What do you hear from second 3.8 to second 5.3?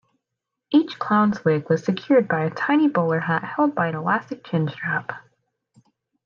an elastic chin-strap.